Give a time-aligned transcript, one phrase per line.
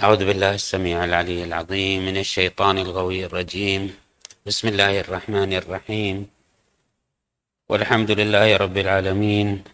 [0.00, 3.92] أعوذ بالله السميع العلي العظيم من الشيطان الغوي الرجيم.
[4.46, 6.26] بسم الله الرحمن الرحيم.
[7.68, 9.64] والحمد لله رب العالمين.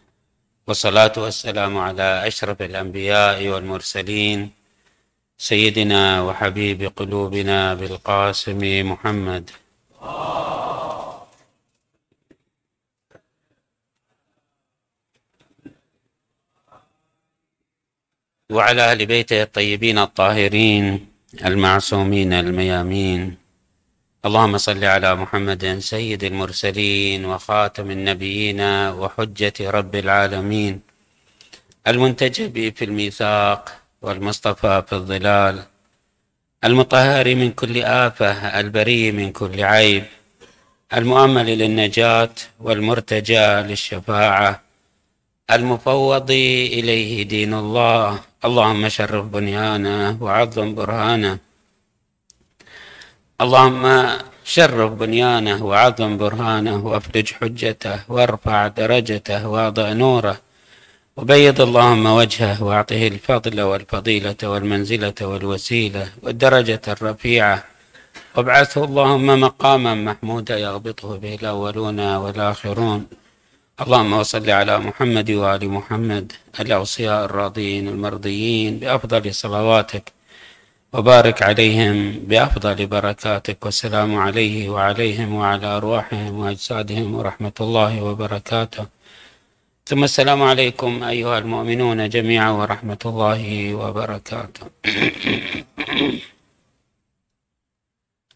[0.66, 4.50] والصلاة والسلام على أشرف الأنبياء والمرسلين.
[5.38, 9.50] سيدنا وحبيب قلوبنا بالقاسم محمد.
[18.52, 21.06] وعلى أهل بيته الطيبين الطاهرين
[21.44, 23.36] المعصومين الميامين.
[24.24, 28.60] اللهم صل على محمد سيد المرسلين وخاتم النبيين
[29.00, 30.80] وحجة رب العالمين.
[31.86, 33.62] المنتجب في الميثاق
[34.02, 35.64] والمصطفى في الظلال.
[36.64, 40.04] المطهر من كل آفة البري من كل عيب.
[40.94, 44.62] المؤمل للنجاة والمرتجى للشفاعة.
[45.50, 46.30] المفوض
[46.78, 48.27] إليه دين الله.
[48.44, 51.38] اللهم شرف بنيانه وعظم برهانه
[53.40, 53.84] اللهم
[54.44, 60.36] شرف بنيانه وعظم برهانه وافرج حجته وارفع درجته واضع نوره.
[61.16, 67.64] وبيض اللهم وجهه واعطه الفضل والفضيلة والمنزلة والوسيلة والدرجة الرفيعة.
[68.36, 73.06] وابعثه اللهم مقاما محمودا يغبطه به الأولون والآخرون.
[73.78, 80.12] اللهم صل على محمد وآل محمد الأوصياء الراضين المرضيين بأفضل صلواتك
[80.92, 88.86] وبارك عليهم بأفضل بركاتك والسلام عليه وعليهم وعلى أرواحهم وأجسادهم ورحمة الله وبركاته.
[89.86, 94.66] ثم السلام عليكم أيها المؤمنون جميعا ورحمة الله وبركاته.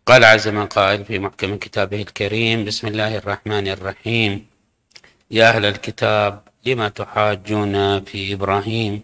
[0.07, 4.52] قال عز من قائل في محكم كتابه الكريم بسم الله الرحمن الرحيم.
[5.33, 9.03] يا أهل الكتاب لما تحاجون في إبراهيم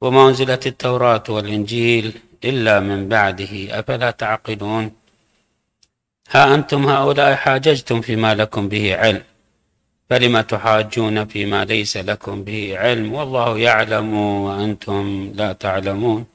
[0.00, 2.12] وما أنزلت التوراة والإنجيل
[2.44, 4.92] إلا من بعده؟ أفلا تعقلون؟
[6.30, 9.22] ها أنتم هؤلاء حاججتم فيما لكم به علم
[10.10, 16.26] فلم تحاجون فيما ليس لكم به علم؟ والله يعلم وأنتم لا تعلمون.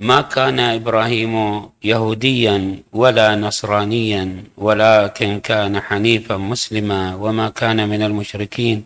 [0.00, 1.34] ما كان إبراهيم
[1.82, 7.14] يهوديا ولا نصرانيا ولكن كان حنيفا مسلما.
[7.14, 8.84] وما كان من المشركين.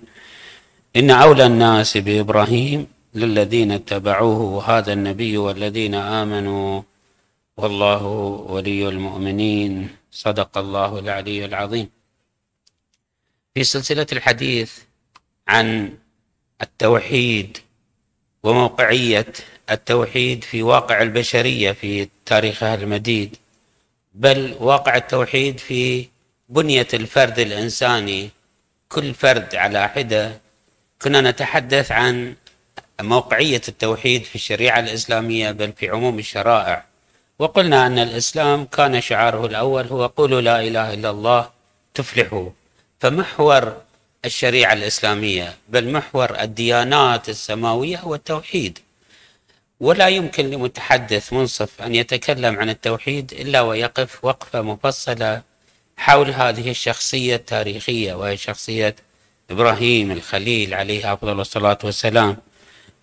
[0.96, 6.82] إن أولى الناس بإبراهيم للذين اتبعوه هذا النبي والذين آمنوا.
[7.56, 8.02] والله
[8.48, 9.88] ولي المؤمنين.
[10.10, 11.88] صدق الله العلي العظيم.
[13.54, 14.78] في سلسلة الحديث
[15.48, 15.92] عن
[16.62, 17.58] التوحيد
[18.42, 19.32] وموقعية
[19.72, 23.36] التوحيد في واقع البشرية في تاريخها المديد
[24.14, 26.06] بل واقع التوحيد في
[26.48, 28.30] بنية الفرد الإنساني.
[28.88, 30.40] كل فرد على حدة.
[31.02, 32.34] كنا نتحدث عن
[33.00, 36.84] موقعية التوحيد في الشريعة الإسلامية بل في عموم الشرائع.
[37.38, 41.50] وقلنا أن الإسلام كان شعاره الأول هو قولوا لا إله إلا الله
[41.94, 42.50] تفلحوا.
[43.00, 43.76] فمحور
[44.24, 48.78] الشريعة الإسلامية بل محور الديانات السماوية هو التوحيد.
[49.82, 55.42] ولا يمكن لمتحدث منصف أن يتكلم عن التوحيد إلا ويقف وقفة مفصلة
[55.96, 58.96] حول هذه الشخصية التاريخية وهي شخصية
[59.50, 62.36] إبراهيم الخليل عليه أفضل الصلاة والسلام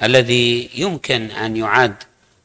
[0.04, 1.96] الذي يمكن أن يعد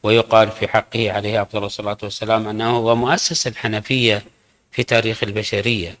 [0.03, 4.23] ويقال في حقه عليه أفضل الصلاة والسلام أنه هو مؤسس الحنفية
[4.71, 5.97] في تاريخ البشرية.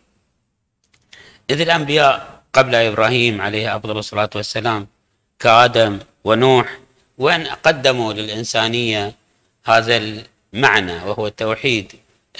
[1.49, 4.87] إذ الأنبياء قبل إبراهيم عليه أفضل الصلاة والسلام
[5.39, 6.84] كآدم ونوح
[7.17, 9.13] وأن قدموا للإنسانية
[9.65, 11.91] هذا المعنى وهو التوحيد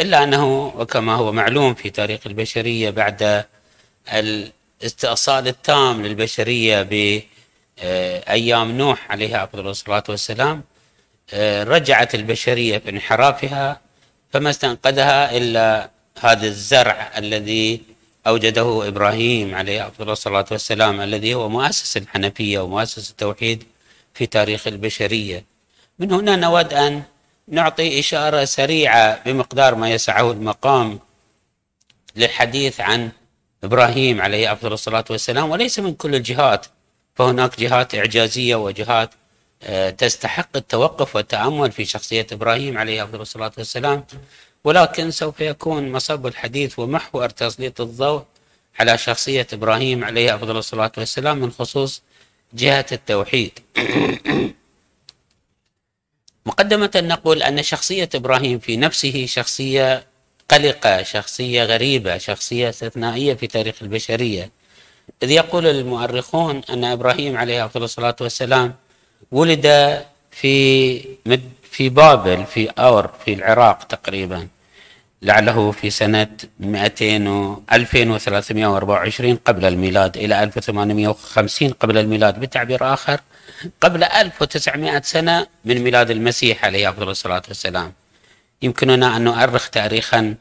[0.01, 3.45] إلا أنه وكما هو معلوم في تاريخ البشرية بعد
[4.13, 6.81] الاستئصال التام للبشرية
[7.83, 10.63] بايام نوح عليه أفضل الصلاة والسلام
[11.63, 13.81] رجعت البشرية في انحرافها
[14.33, 17.81] فما استنقذها إلا هذا الزرع الذي
[18.27, 23.63] أوجده إبراهيم عليه أفضل الصلاة والسلام الذي هو مؤسس الحنفية ومؤسس التوحيد.
[24.15, 25.45] في تاريخ البشرية.
[25.99, 27.03] من هنا نود أن
[27.47, 30.99] نعطي إشارة سريعة بمقدار ما يسعه المقام
[32.15, 33.09] للحديث عن
[33.63, 36.65] إبراهيم عليه أفضل الصلاة والسلام وليس من كل الجهات
[37.15, 39.09] فهناك جهات إعجازية وجهات
[39.63, 44.05] آه، تستحق التوقف والتأمل في شخصية إبراهيم عليه أفضل الصلاة والسلام.
[44.63, 48.23] ولكن سوف يكون مصب الحديث ومحور تسليط الضوء
[48.79, 52.01] على شخصية إبراهيم عليه أفضل الصلاة والسلام من خصوص
[52.55, 53.59] جهة التوحيد.
[56.45, 60.05] مقدمة نقول أن شخصية إبراهيم في نفسه شخصية
[60.49, 64.51] قلقة شخصية غريبة شخصية استثنائية في تاريخ البشرية.
[65.23, 68.75] إذ يقول المؤرخون أن إبراهيم عليه الصلاة والسلام
[69.31, 69.65] ولد
[70.31, 70.99] في
[71.71, 74.47] في بابل في أور في العراق تقريبا.
[75.21, 76.27] لعله في سنة
[76.59, 83.19] 200 و 2324 قبل الميلاد إلى 1850 قبل الميلاد بتعبير آخر
[83.81, 87.93] قبل 1900 سنة من ميلاد المسيح عليه أفضل الصلاة والسلام.
[88.61, 90.35] يمكننا أن نؤرخ تاريخا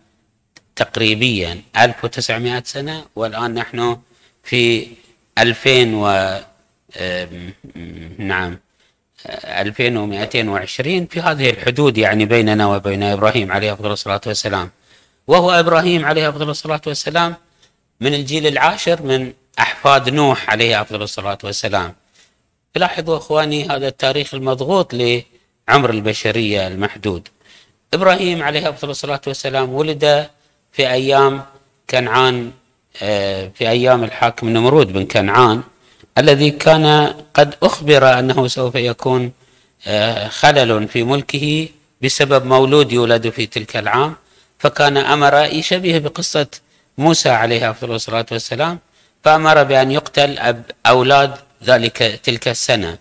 [0.76, 3.98] تقريبيا 1900 سنة والآن نحن
[4.42, 4.86] في
[5.38, 6.40] 2000 و
[8.18, 8.58] نعم
[9.26, 14.70] 2220 في هذه الحدود يعني بيننا وبين إبراهيم عليه أفضل الصلاة والسلام.
[15.26, 17.34] وهو إبراهيم عليه أفضل الصلاة والسلام
[18.00, 21.94] من الجيل العاشر من أحفاد نوح عليه أفضل الصلاة والسلام.
[22.76, 27.28] لاحظوا أخواني هذا التاريخ المضغوط لعمر البشرية المحدود.
[27.94, 30.28] إبراهيم عليه أفضل الصلاة والسلام ولد
[30.72, 31.42] في أيام
[31.90, 32.52] كنعان
[33.02, 35.62] آه، في أيام الحاكم نمرود بن كنعان.
[36.18, 39.32] الذي كان قد أخبر أنه سوف يكون
[39.86, 41.68] آه، خلل في ملكه
[42.02, 44.14] بسبب مولود يولد في تلك العام
[44.58, 46.46] فكان أمر يشبه بقصة
[46.98, 48.78] موسى عليه أفضل الصلاة والسلام
[49.24, 50.54] فأمر بأن يقتل
[50.86, 51.34] أولاد
[51.64, 52.98] ذلك تلك السنة.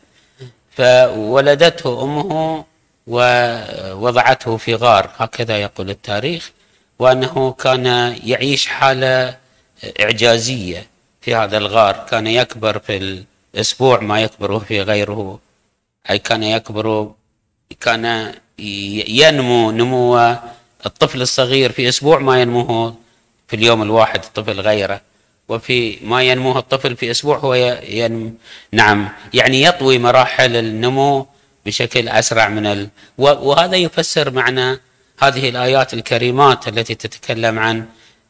[0.77, 2.65] فولدته أمه
[3.07, 6.51] ووضعته في غار هكذا يقول التاريخ
[7.00, 9.36] وأنه كان يعيش حالة
[10.00, 10.88] إعجازية.
[11.25, 12.05] في هذا الغار.
[12.09, 13.23] كان يكبر في
[13.55, 15.39] الأسبوع ما يكبر في غيره.
[16.09, 17.11] أي كان يكبر
[17.79, 20.35] كان ينمو نمو
[20.85, 22.95] الطفل الصغير في أسبوع ما ينموه
[23.47, 25.01] في اليوم الواحد الطفل غيره.
[25.49, 27.53] وفي ما ينموه الطفل في أسبوع هو
[27.87, 28.37] ين...
[28.71, 31.27] نعم يعني يطوي مراحل النمو
[31.65, 32.89] بشكل أسرع من ال...
[33.17, 34.79] وهذا يفسر معنى
[35.19, 37.85] هذه الآيات الكريمات التي تتكلم عن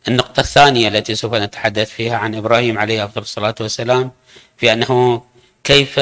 [0.07, 4.11] النقطة الثانية التي سوف نتحدث فيها عن إبراهيم عليه أفضل الصلاة والسلام
[4.57, 5.23] في أنه
[5.63, 5.99] كيف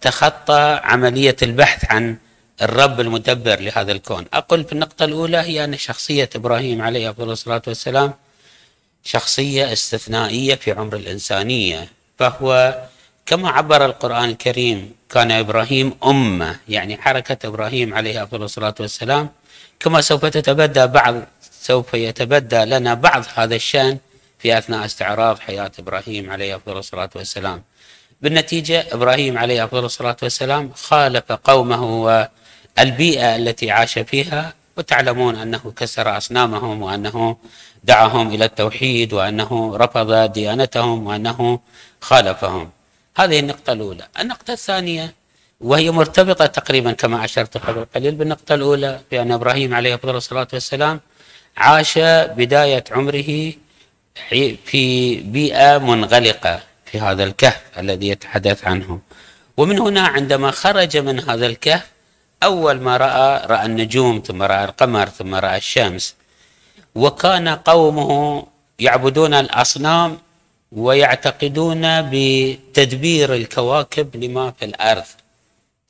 [0.00, 2.16] تخطى عملية البحث عن
[2.62, 4.24] الرب المدبر لهذا الكون.
[4.34, 8.14] أقول في النقطة الأولى هي أن شخصية إبراهيم عليه أفضل الصلاة والسلام
[9.04, 11.88] شخصية استثنائية في عمر الإنسانية
[12.18, 12.78] فهو
[13.26, 19.28] كما عبر القرآن الكريم كان إبراهيم أمة يعني حركة إبراهيم عليه أفضل الصلاة والسلام
[19.80, 21.14] كما سوف تتبدى بعض
[21.62, 23.98] سوف يتبدى لنا بعض هذا الشأن
[24.38, 27.62] في أثناء استعراض حياة إبراهيم عليه أفضل الصلاة والسلام.
[28.22, 31.82] بالنتيجة إبراهيم عليه أفضل الصلاة والسلام خالف قومه
[32.78, 37.36] والبيئة التي عاش فيها وتعلمون أنه كسر أصنامهم وأنه
[37.84, 41.60] دعاهم إلى التوحيد وأنه رفض ديانتهم وأنه
[42.00, 42.70] خالفهم.
[43.16, 44.06] هذه النقطة الأولى.
[44.20, 45.14] النقطة الثانية
[45.60, 51.00] وهي مرتبطة تقريبا كما أشرت قبل قليل بالنقطة الأولى بأن إبراهيم عليه أفضل الصلاة والسلام
[51.56, 51.98] عاش
[52.36, 53.52] بداية عمره
[54.64, 59.00] في بيئة منغلقة في هذا الكهف الذي يتحدث عنه.
[59.56, 61.86] ومن هنا عندما خرج من هذا الكهف
[62.42, 66.14] أول ما رأى رأى النجوم ثم رأى القمر ثم رأى الشمس.
[66.94, 68.46] وكان قومه
[68.78, 70.18] يعبدون الأصنام
[70.72, 75.04] ويعتقدون بتدبير الكواكب لما في الأرض.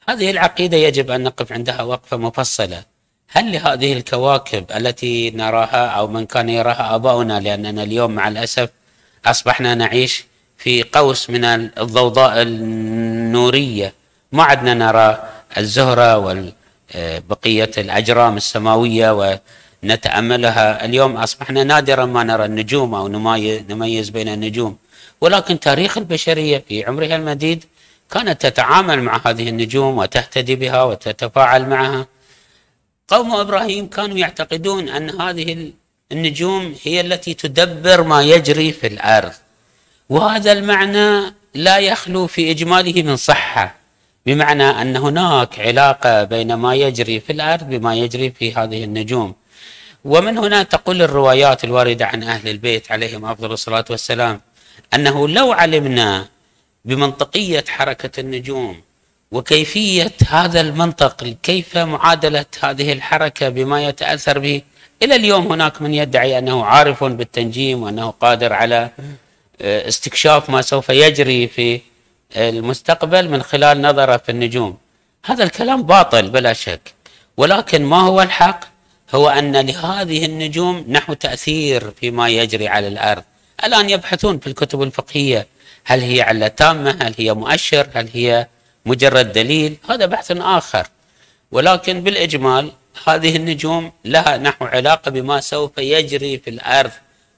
[0.08, 2.91] هذه العقيدة يجب أن نقف عندها وقفة مفصلة.
[3.34, 8.70] هل لهذه الكواكب التي نراها أو من كان يراها آباؤنا لأننا اليوم مع الأسف
[9.26, 10.24] أصبحنا نعيش
[10.58, 13.92] في قوس من الضوضاء النورية.
[14.32, 19.38] ما عدنا نرى الزهرة وبقية الأجرام السماوية
[19.84, 20.84] ونتأملها.
[20.84, 23.08] اليوم أصبحنا نادرا ما نرى النجوم أو
[23.68, 24.76] نميز بين النجوم.
[25.20, 27.64] ولكن تاريخ البشرية في عمرها المديد
[28.10, 32.06] كانت تتعامل مع هذه النجوم وتهتدي بها وتتفاعل معها.
[33.12, 35.72] قوم إبراهيم كانوا يعتقدون أن هذه
[36.12, 39.32] النجوم هي التي تدبر ما يجري في الأرض.
[40.08, 43.74] وهذا المعنى لا يخلو في إجماله من صحة
[44.26, 49.34] بمعنى أن هناك علاقة بين ما يجري في الأرض بما يجري في هذه النجوم.
[50.04, 54.40] ومن هنا تقول الروايات الواردة عن أهل البيت عليهم أفضل الصلاة والسلام
[54.94, 56.28] أنه لو علمنا
[56.84, 58.80] بمنطقية حركة النجوم
[59.32, 64.62] وكيفية هذا المنطق كيف معادلة هذه الحركة بما يتأثر به؟
[65.02, 68.90] إلى اليوم هناك من يدعي أنه عارف بالتنجيم وأنه قادر على
[69.60, 71.80] آه، استكشاف ما سوف يجري في
[72.36, 74.76] المستقبل من خلال نظرة في النجوم.
[75.24, 76.94] هذا الكلام باطل بلا شك.
[77.36, 78.60] ولكن ما هو الحق؟
[79.14, 83.22] هو أن لهذه النجوم نحو تأثير فيما يجري على الأرض.
[83.64, 85.46] الآن يبحثون في الكتب الفقهية.
[85.84, 88.46] هل هي علة تامة هل هي مؤشر؟ هل هي
[88.86, 90.86] مجرد دليل هذا بحث آخر.
[91.52, 92.72] ولكن بالإجمال
[93.06, 96.90] هذه النجوم لها نحو علاقة بما سوف يجري في الأرض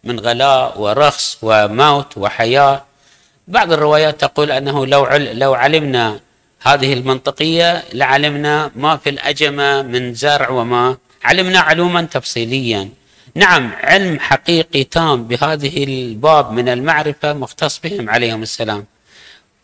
[0.05, 2.85] من غلاء ورخص وموت وحياة.
[3.49, 6.21] بعض الروايات تقول أنه لو لو علمنا
[6.63, 10.97] هذه المنطقية لعلمنا ما في الأجمة من زرع وما.
[11.25, 12.89] علمنا علوما تفصيليا.
[13.35, 18.94] نعم علم حقيقي تام بهذه الباب من المعرفة مختص بهم عليهم السلام.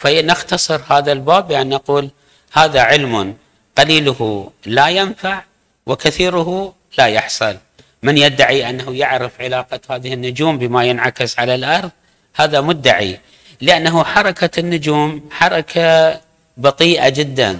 [0.01, 2.11] فنختصر هذا الباب بأن نقول
[2.53, 3.37] هذا علم
[3.79, 5.43] قليله لا ينفع
[5.87, 7.57] وكثيره لا يحصل.
[8.03, 11.91] من يدعي أنه يعرف علاقة هذه النجوم بما ينعكس على الأرض
[12.35, 13.21] هذا مدعي.
[13.61, 16.21] لأنه حركة النجوم حركة
[16.57, 17.59] بطيئة جدا.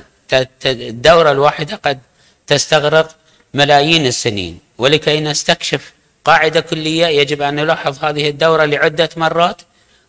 [0.67, 1.99] الدورة الواحدة قد
[2.47, 3.17] تستغرق
[3.55, 4.59] ملايين السنين.
[4.79, 5.93] ولكي نستكشف
[6.25, 9.63] قاعدة كلية يجب أن نلاحظ هذه الدورة لعدة مرات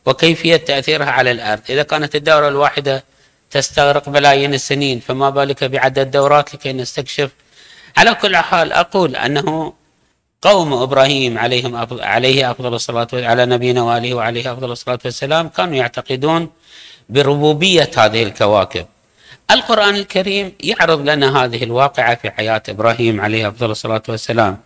[0.05, 3.03] وكيفية تأثيرها على الأرض إذا كانت الدورة الواحدة
[3.51, 7.31] تستغرق ملايين السنين فما بالك بعدد دورات لكي نستكشف؟
[7.97, 9.73] على كل حال أقول أنه
[10.41, 15.75] قوم إبراهيم عليهم أفضل عليه أفضل الصلاة على نبينا وآله وعليه أفضل الصلاة والسلام كانوا
[15.75, 16.49] يعتقدون
[17.09, 18.85] بربوبية هذه الكواكب.
[19.51, 24.57] القرآن الكريم يعرض لنا هذه الواقعة في حياة إبراهيم عليه أفضل الصلاة والسلام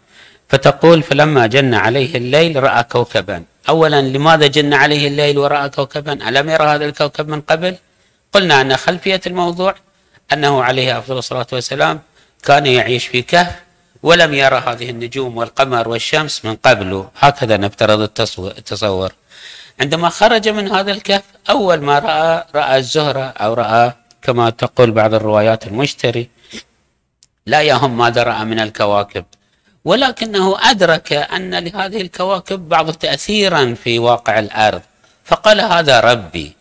[0.49, 3.43] فتقول فلما جن عليه الليل رأى كوكبا.
[3.69, 7.77] أولا لماذا جن عليه الليل ورأى كوكبا؟ ألم يرى هذا الكوكب من قبل؟
[8.33, 9.75] قلنا أن خلفية الموضوع
[10.33, 12.01] أنه عليه أفضل الصلاة والسلام
[12.43, 13.55] كان يعيش في كهف
[14.03, 17.05] ولم يرى هذه النجوم والقمر والشمس من قبل.
[17.19, 19.11] هكذا نفترض التصور.
[19.81, 25.13] عندما خرج من هذا الكهف أول ما رأى رأى الزهرة أو رأى كما تقول بعض
[25.13, 26.29] الروايات المشتري
[27.45, 29.25] لا يهم ماذا رأى من الكواكب.
[29.85, 34.81] ولكنه أدرك أن لهذه الكواكب بعض تأثيرا في واقع الأرض.
[35.25, 36.53] فقال هذا ربي.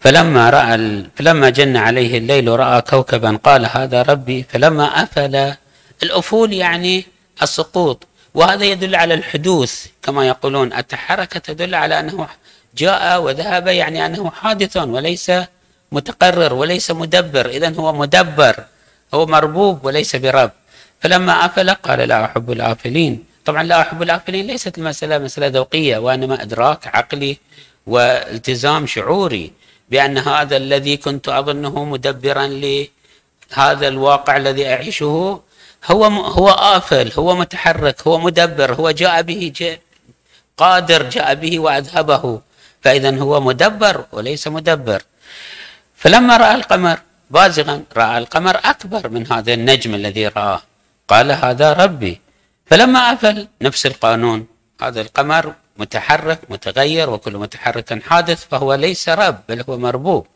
[0.00, 5.54] فلما رأى فلما جن عليه الليل رأى كوكبا قال هذا ربي فلما أفل
[6.02, 7.06] الأفول يعني
[7.42, 8.06] السقوط.
[8.34, 10.72] وهذا يدل على الحدوث كما يقولون.
[10.72, 12.28] التحركة تدل على أنه
[12.76, 15.32] جاء وذهب يعني أنه حادث وليس
[15.92, 17.46] متقرر وليس مدبر.
[17.46, 18.64] إذا هو مدبر
[19.14, 20.50] هو مربوب وليس برب.
[21.00, 26.42] فلما أفل قال لا أحب الآفلين طبعا لا أحب الآفلين ليست المسألة مسألة ذوقية وإنما
[26.42, 27.36] إدراك عقلي
[27.86, 29.52] والتزام شعوري
[29.90, 35.40] بأن هذا الذي كنت أظنه مدبرا لهذا الواقع الذي أعيشه
[35.90, 36.04] هو
[36.38, 39.78] هو آفل هو متحرك هو مدبر هو جاء به جاء
[40.56, 42.40] قادر جاء به وأذهبه.
[42.82, 45.02] فإذا هو مدبر وليس مدبر.
[45.96, 46.98] فلما رأى القمر
[47.30, 50.62] بازغا رأى القمر أكبر من هذا النجم الذي رآه.
[51.08, 52.20] قال هذا ربي.
[52.66, 54.46] فلما أفل نفس القانون
[54.82, 60.26] هذا القمر متحرك متغير وكل متحرك حادث فهو ليس رب بل هو مربوب.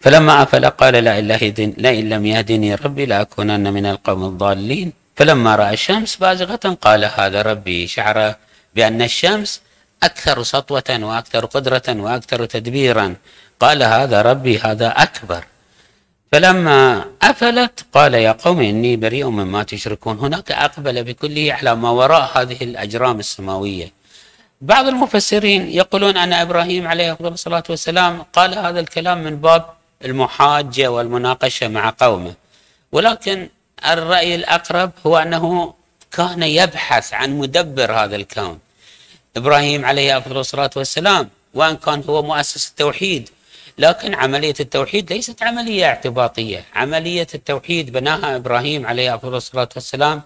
[0.00, 1.42] فلما أفل قال لا إله
[1.78, 4.92] لئن لم يهدني ربي لأكونن من القوم الضالين.
[5.16, 7.86] فلما رأى الشمس بازغة قال هذا ربي.
[7.86, 8.34] شعر
[8.74, 9.60] بأن الشمس
[10.02, 13.14] أكثر سطوة وأكثر قدرة وأكثر تدبيرا.
[13.60, 15.44] قال هذا ربي هذا أكبر.
[16.32, 20.18] فلما أفلت قال يا قوم إني بريء مما تشركون.
[20.18, 23.92] هناك أقبل بكله على ما وراء هذه الأجرام السماوية.
[24.60, 29.64] بعض المفسرين يقولون أن إبراهيم عليه الصلاة والسلام قال هذا الكلام من باب
[30.04, 32.34] المحاجة والمناقشة قومه.
[32.92, 33.48] ولكن
[33.86, 35.74] الرأي الأقرب هو أنه
[36.12, 38.58] كان يبحث عن مدبر هذا الكون.
[39.36, 43.28] إبراهيم عليه الصلاة والسلام وأن كان هو مؤسس التوحيد
[43.78, 46.64] لكن عملية التوحيد ليست عملية اعتباطية.
[46.74, 50.22] عملية التوحيد بناها إبراهيم عليه أفضل الصلاة والسلام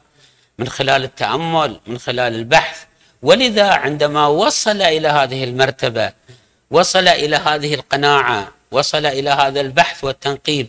[0.58, 2.84] من خلال التأمل من خلال البحث.
[3.22, 6.12] ولذا عندما وصل إلى هذه المرتبة
[6.70, 10.66] وصل إلى هذه القناعة وصل إلى هذا البحث والتنقيب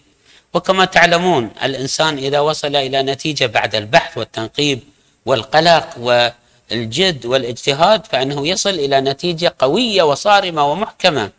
[0.53, 4.79] وكما تعلمون الإنسان إذا وصل إلى نتيجة بعد البحث والتنقيب
[5.25, 11.29] والقلق والجد والإجتهاد فإنه يصل إلى نتيجة قوية وصارمة ومحكمة.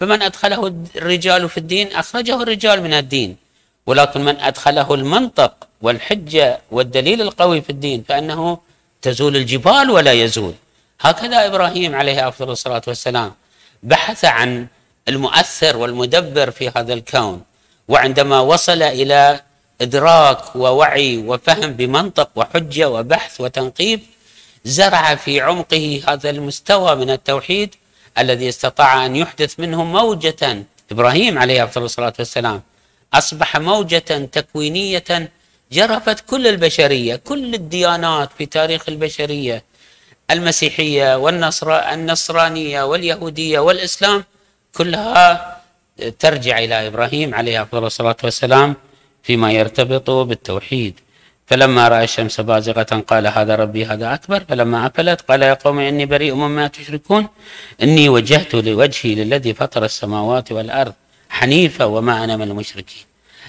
[0.00, 3.36] فمن أدخله الرجال في الدين أخرجه الرجال من الدين.
[3.86, 8.58] ولكن من أدخله المنطق والحجة والدليل القوي في الدين فإنه
[9.02, 10.54] تزول الجبال ولا يزول.
[11.00, 13.32] هكذا إبراهيم عليه أفضل الصلاة والسلام
[13.82, 14.66] بحث عن
[15.08, 17.42] المؤثر والمدبر في هذا الكون.
[17.88, 19.40] وعندما وصل إلى
[19.80, 24.00] إدراك ووعي وفهم بمنطق وحجة وبحث وتنقيب
[24.64, 27.74] زرع في عمقه هذا المستوى من التوحيد
[28.18, 30.64] الذي استطاع أن يحدث منه موجة.
[30.90, 32.62] إبراهيم عليه أفضل الصلاة والسلام
[33.14, 35.30] أصبح موجة تكوينية
[35.72, 39.64] جرفت كل البشرية كل الديانات في تاريخ البشرية.
[40.30, 44.24] المسيحية والنصر النصرانية واليهودية والإسلام
[44.74, 45.60] كلها
[46.18, 48.76] ترجع إلى إبراهيم عليه أفضل الصلاة والسلام
[49.22, 51.00] فيما يرتبط بالتوحيد.
[51.46, 56.06] فلما رأى الشمس بازغة قال هذا ربي هذا أكبر فلما أفلت قال يا قوم إني
[56.06, 57.28] بريء مما تشركون
[57.82, 60.92] إني وجهت لوجهي للذي فطر السماوات والأرض
[61.30, 63.04] حنيفا وما أنا من المشركين.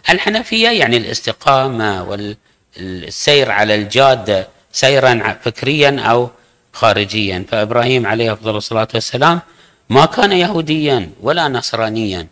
[0.09, 6.29] الحنفية يعني الاستقامة والسير على الجادة سيرا فكريا أو
[6.73, 7.45] خارجيا.
[7.49, 9.41] فإبراهيم عليه أفضل الصلاة والسلام
[9.89, 12.27] ما كان يهوديا ولا نصرانيا.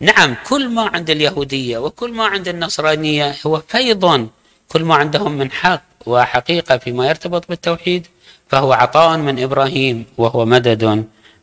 [0.00, 4.28] نعم كل ما عند اليهودية وكل ما عند النصرانية هو فيض
[4.72, 8.06] كل ما عندهم من حق وحقيقة فيما يرتبط بالتوحيد
[8.48, 10.84] فهو عطاء من إبراهيم وهو مدد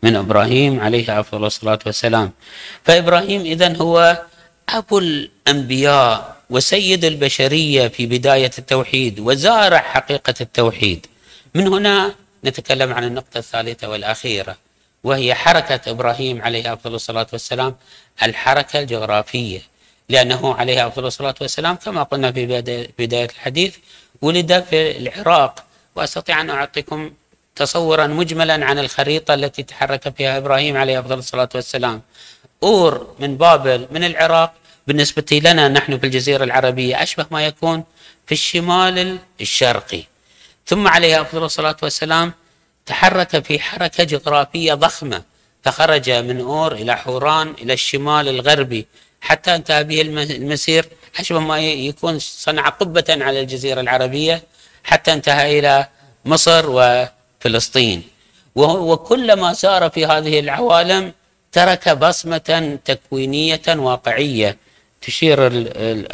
[0.03, 2.31] من إبراهيم عليه أفضل الصلاة والسلام.
[2.83, 4.21] فإبراهيم إذن هو
[4.69, 11.05] أبو الأنبياء وسيد البشرية في بداية التوحيد وزارع حقيقة التوحيد.
[11.55, 12.15] من هنا
[12.45, 14.55] نتكلم عن النقطة الثالثة والأخيرة
[15.03, 17.75] وهي حركة إبراهيم عليه أفضل الصلاة والسلام
[18.23, 19.61] الحركة الجغرافية.
[20.09, 22.45] لأنه عليه أفضل الصلاة والسلام كما قلنا في
[22.99, 23.75] بداية الحديث
[24.21, 25.63] ولد في العراق.
[25.95, 27.11] وأستطيع أن أعطيكم
[27.55, 32.01] تصورا مجملا عن الخريطة التي تحرك فيها إبراهيم عليه أفضل الصلاة والسلام.
[32.63, 34.53] أور من بابل من العراق.
[34.87, 37.83] بالنسبة لنا نحن في الجزيرة العربية أشبه ما يكون
[38.25, 40.03] في الشمال الشرقي.
[40.65, 42.33] ثم عليه أفضل الصلاة والسلام
[42.85, 45.23] تحرك في حركة جغرافية ضخمة.
[45.63, 48.87] فخرج من أور إلى حوران إلى الشمال الغربي.
[49.27, 50.01] حتى انتهى به
[50.41, 50.85] المسير
[51.19, 54.43] أشبه ما يكون صنع قبة على الجزيرة العربية
[54.83, 55.87] حتى انتهى إلى
[56.25, 58.03] مصر وفلسطين.
[58.55, 61.13] وكلما سار في هذه العوالم
[61.51, 64.57] ترك بصمة تكوينية واقعية
[65.01, 65.37] تشير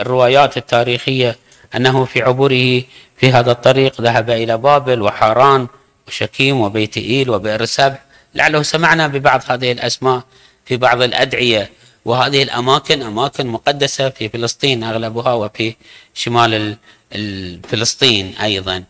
[0.01, 1.35] الروايات التاريخية
[1.75, 2.83] أنه في عبوره
[3.17, 5.67] في هذا الطريق ذهب إلى بابل وحاران
[6.07, 7.99] وشكيم وبيت إيل وبئر سبع
[8.35, 10.23] لعله سمعنا ببعض هذه الأسماء
[10.65, 11.69] في بعض الأدعية.
[12.05, 15.75] وهذه الأماكن أماكن مقدسة في فلسطين أغلبها وفي
[16.13, 16.77] شمال
[17.69, 18.83] فلسطين أيضا.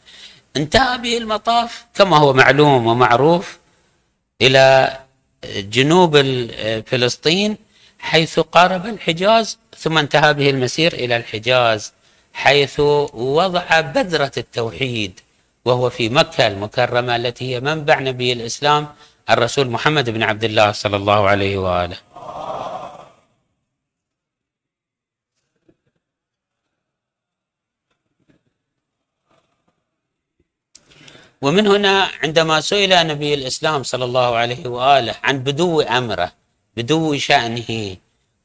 [0.58, 3.58] انتهى به المطاف كما هو معلوم ومعروف
[4.42, 4.98] إلى
[5.46, 6.18] جنوب
[6.86, 7.58] فلسطين
[8.00, 11.94] حيث قارب الحجاز ثم انتهى به المسير إلى الحجاز
[12.34, 12.80] حيث
[13.14, 15.20] وضع بذرة التوحيد
[15.66, 18.88] وهو في مكة المكرمة التي هي منبع نبي الإسلام
[19.30, 21.98] الرسول محمد بن عبد الله صلى الله عليه وآله.
[31.44, 36.32] ومن هنا عندما سئل نبي الإسلام صلى الله عليه وآله عن بدو أمره
[36.78, 37.98] بدو شأنه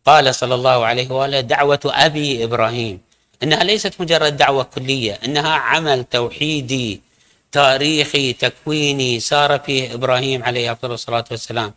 [0.06, 3.00] قال صلى الله عليه وآله دعوة أبي إبراهيم.
[3.42, 7.00] إنها ليست مجرد دعوة كلية إنها عمل توحيدي
[7.52, 11.74] تاريخي تكويني سار فيه إبراهيم عليه أفضل الصلاة والسلام.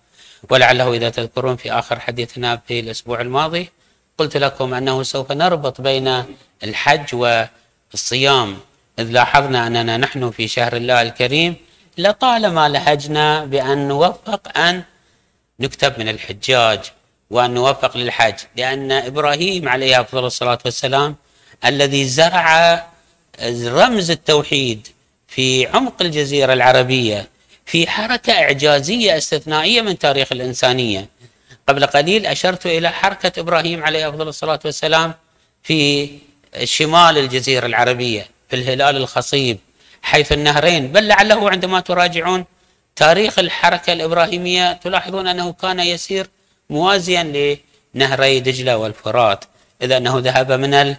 [0.49, 3.69] ولعله إذا تذكرون في آخر حديثنا في الأسبوع الماضي
[4.17, 6.23] قلت لكم أنه سوف نربط بين
[6.63, 8.57] الحج والصيام.
[8.99, 11.55] إذ لاحظنا أننا نحن في شهر الله الكريم
[11.97, 14.83] لطالما لهجنا بأن نوفق أن
[15.59, 16.79] نكتب من الحجاج
[17.29, 21.15] وأن نوفق للحج لأن إبراهيم عليه أفضل الصلاة والسلام
[21.65, 22.85] الذي زرع
[23.65, 24.87] رمز التوحيد
[25.27, 27.29] في عمق الجزيرة العربية
[27.65, 31.09] في حركة إعجازية استثنائية من تاريخ الإنسانية.
[31.67, 35.13] قبل قليل أشرت إلى حركة إبراهيم عليه أفضل الصلاة والسلام
[35.63, 36.09] في
[36.63, 38.27] شمال الجزيرة العربية.
[38.55, 39.57] الهلال الخصيب
[40.01, 42.45] حيث النهرين بل لعله عندما تراجعون
[42.95, 46.27] تاريخ الحركة الإبراهيمية تلاحظون أنه كان يسير
[46.69, 47.57] موازيا
[47.95, 49.45] لنهري دجلة والفرات.
[49.81, 50.95] إذا أنه ذهب من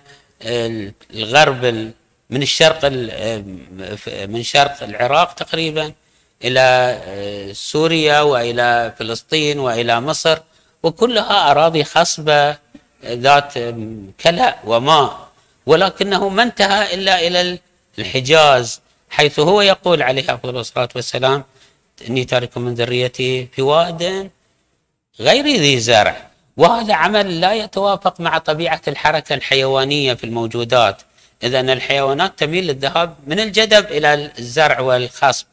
[1.15, 1.93] الغرب
[2.31, 2.85] من الشرق
[4.27, 5.93] من شرق العراق تقريبا
[6.45, 6.99] إلى
[7.53, 10.39] سوريا وإلى فلسطين وإلى مصر
[10.83, 12.57] وكلها أراضي خصبة
[13.05, 13.53] ذات
[14.21, 15.32] كلأ وماء.
[15.67, 17.59] ولكنه ما انتهى إلا إلى
[17.99, 21.45] الحجاز حيث هو يقول عليه أفضل الصلاة والسلام
[22.09, 24.31] إني تارك من ذريتي في واد
[25.21, 26.31] غير ذي زرع.
[26.57, 31.03] وهذا عمل لا يتوافق مع طبيعة الحركة الحيوانية في الموجودات
[31.43, 35.47] إذا الحيوانات تميل للذهاب من الجدب إلى الزرع والخصب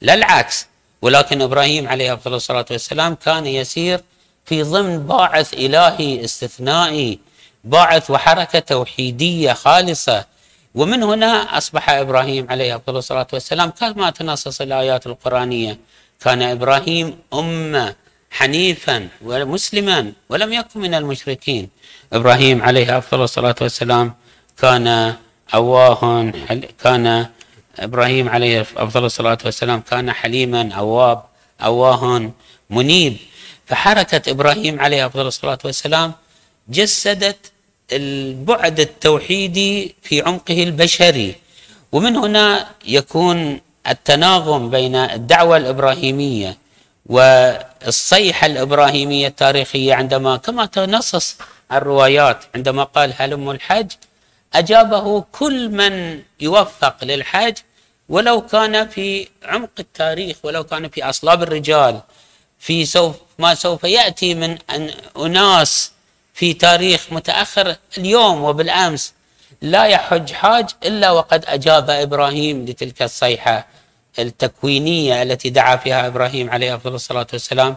[0.00, 0.66] لا العكس.
[1.02, 4.00] ولكن إبراهيم عليه أفضل الصلاة والسلام كان يسير
[4.44, 7.18] في ضمن باعث إلهي استثنائي
[7.64, 10.24] باعث وحركة توحيدية خالصة.
[10.74, 15.78] ومن هنا أصبح إبراهيم عليه أفضل الصلاة والسلام كما تنصص الآيات القرآنية.
[16.20, 17.94] كان إبراهيم أمة
[18.30, 21.68] حنيفا ومسلما ولم يكن من المشركين.
[22.12, 24.14] إبراهيم عليه أفضل الصلاة والسلام
[24.58, 25.14] كان
[25.54, 26.32] أواه
[26.82, 27.26] كان
[27.78, 31.22] إبراهيم عليه أفضل الصلاة والسلام كان حليما أواب
[31.62, 32.30] أواه
[32.70, 33.16] منيب.
[33.66, 36.12] فحركة إبراهيم عليه أفضل الصلاة والسلام
[36.68, 37.52] جسدت
[37.92, 41.34] البعد التوحيدي في عمقه البشري.
[41.92, 46.58] ومن هنا يكون التناغم بين الدعوة الإبراهيمية
[47.06, 51.36] والصيحة الإبراهيمية التاريخية عندما كما تنصص
[51.72, 53.90] الروايات عندما قال هلم الحج
[54.54, 57.54] أجابه كل من يوفق للحج
[58.08, 62.00] ولو كان في عمق التاريخ ولو كان في أصلاب الرجال
[62.58, 64.58] في سوف ما سوف يأتي من
[65.16, 65.92] أناس
[66.34, 69.14] في تاريخ متأخر اليوم وبالأمس.
[69.62, 73.66] لا يحج حاج إلا وقد أجاب إبراهيم لتلك الصيحة
[74.18, 77.76] التكوينية التي دعا فيها إبراهيم عليه أفضل الصلاة والسلام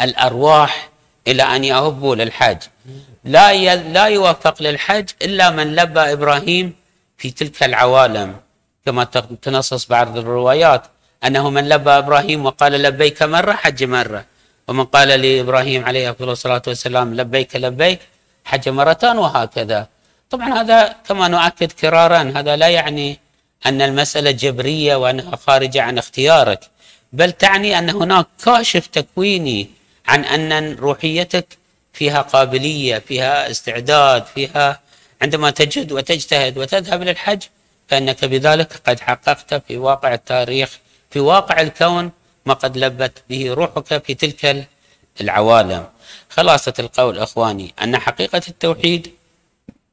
[0.00, 0.90] الأرواح
[1.28, 2.56] إلى أن يهبوا للحج
[3.24, 6.74] لا لا يوفق للحج إلا من لبى إبراهيم
[7.18, 8.36] في تلك العوالم
[8.86, 9.04] كما
[9.42, 10.82] تنصص بعض الروايات
[11.24, 14.24] أنه من لبى إبراهيم وقال لبيك مرة حج مرة.
[14.68, 18.00] ومن قال لإبراهيم عليه أفضل الصلاة والسلام لبيك لبيك
[18.44, 19.88] حج مرتان وهكذا.
[20.30, 23.18] طبعا هذا كما نؤكد كرارا هذا لا يعني
[23.66, 26.60] أن المسألة جبرية وأنها خارجة عن اختيارك
[27.12, 29.70] بل تعني أن هناك كاشف تكويني
[30.06, 31.46] عن أن روحيتك
[31.92, 34.80] فيها قابلية فيها استعداد فيها
[35.22, 37.42] عندما تجد وتجتهد وتذهب للحج
[37.88, 40.78] فإنك بذلك قد حققت في واقع التاريخ
[41.10, 42.10] في واقع الكون
[42.46, 44.68] ما قد لبت به روحك في تلك
[45.20, 45.86] العوالم.
[46.30, 49.10] خلاصة القول أخواني أن حقيقة التوحيد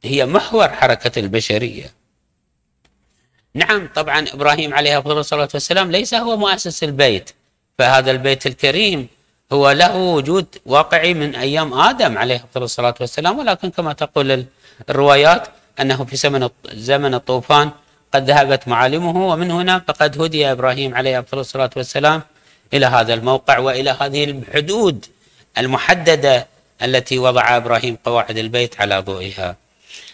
[0.03, 1.93] هي محور حركة البشرية.
[3.53, 7.29] نعم طبعا إبراهيم عليه أفضل الصلاة والسلام ليس هو مؤسس البيت
[7.77, 9.07] فهذا البيت الكريم
[9.53, 13.39] هو له وجود واقعي من أيام آدم عليه أفضل الصلاة والسلام.
[13.39, 14.45] ولكن كما تقول
[14.89, 15.47] الروايات
[15.81, 17.71] أنه في زمن زمن الطوفان
[18.13, 22.21] قد ذهبت معالمه ومن هنا فقد هدي إبراهيم عليه أفضل الصلاة والسلام
[22.73, 25.05] إلى هذا الموقع وإلى هذه الحدود
[25.57, 26.47] المحددة
[26.81, 29.55] التي وضع إبراهيم قواعد البيت على ضوئها.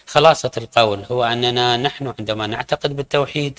[0.06, 3.58] خلاصة القول هو أننا نحن عندما نعتقد بالتوحيد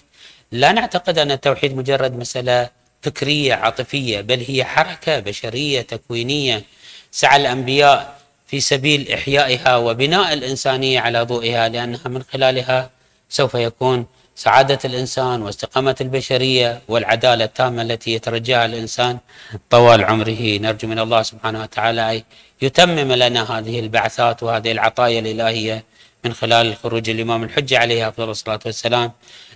[0.52, 2.70] لا نعتقد أن التوحيد مجرد مسألة
[3.02, 6.64] فكرية عاطفية بل هي حركة بشرية تكوينية.
[7.12, 12.90] سعى الأنبياء في سبيل إحيائها وبناء الإنسانية على ضوئها لأنها من خلالها
[13.30, 14.06] سوف يكون
[14.38, 19.18] سعادة الإنسان واستقامة البشرية والعدالة التامة التي يترجاها الإنسان
[19.70, 20.58] طوال عمره.
[20.58, 22.24] نرجو من الله سبحانه وتعالى
[22.62, 25.84] يتمم لنا هذه البعثات وهذه العطايا الإلهية
[26.26, 29.12] من خلال خروج الإمام الحجة عليه أفضل الصلاة والسلام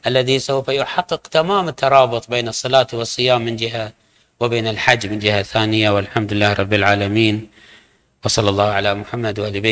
[0.08, 3.91] الذي سوف يحقق تمام الترابط بين الصلاة والصيام من جهة
[4.39, 5.89] وبين الحج من جهة ثانية.
[5.89, 7.50] والحمد لله رب العالمين.
[8.26, 9.70] وصلى الله على محمد وآل بيته